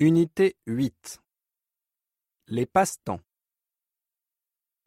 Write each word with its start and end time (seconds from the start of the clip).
Unité 0.00 0.56
8 0.66 1.22
Les 2.48 2.66
passe-temps 2.66 3.20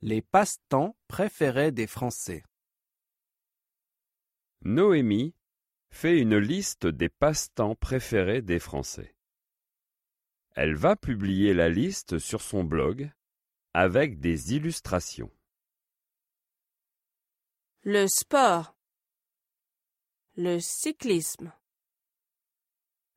Les 0.02 0.22
passe-temps 0.22 0.98
préférés 1.08 1.72
des 1.72 1.88
Français. 1.88 2.44
Noémie 4.64 5.34
fait 5.92 6.20
une 6.20 6.36
liste 6.38 6.88
des 6.88 7.08
passe-temps 7.08 7.76
préférés 7.76 8.42
des 8.42 8.60
Français. 8.60 9.16
Elle 10.58 10.76
va 10.76 10.98
publier 10.98 11.54
la 11.54 11.70
liste 11.70 12.20
sur 12.20 12.42
son 12.42 12.66
blog 12.66 13.10
avec 13.74 14.20
des 14.20 14.56
illustrations. 14.56 15.32
Le 17.84 18.08
sport. 18.08 18.76
Le 20.36 20.60
cyclisme. 20.60 21.54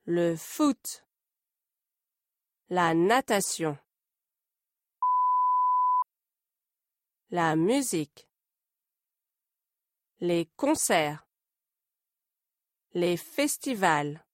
Le 0.04 0.36
foot. 0.36 1.04
La 2.72 2.94
natation. 2.94 3.76
La 7.30 7.56
musique. 7.56 8.28
Les 10.20 10.46
concerts. 10.54 11.26
Les 12.92 13.16
festivals. 13.16 14.24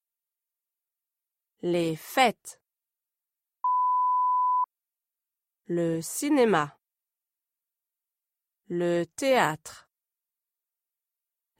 Les 1.62 1.96
fêtes. 1.96 2.60
Le 5.65 6.02
cinéma. 6.02 6.79
Le 8.68 9.05
théâtre. 9.05 9.88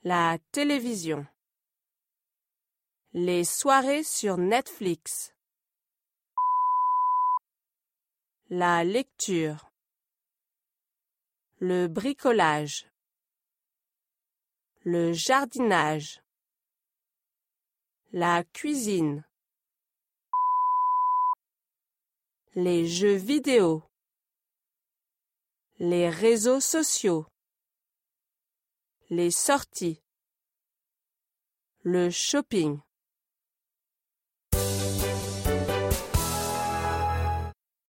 La 0.02 0.36
télévision. 0.52 1.27
Les 3.14 3.45
soirées 3.45 4.05
sur 4.05 4.36
Netflix. 4.36 5.35
La 8.48 8.84
lecture. 8.84 9.73
Le 11.58 11.89
bricolage. 11.89 12.89
Le 14.84 15.12
jardinage. 15.12 16.22
La 18.12 18.44
cuisine. 18.44 19.27
Les 22.55 22.86
jeux 22.86 23.17
vidéo. 23.17 23.83
Les 25.80 26.08
réseaux 26.08 26.61
sociaux. 26.61 27.27
Les 29.11 29.33
sorties. 29.33 30.00
Le 31.83 32.11
shopping. 32.11 32.78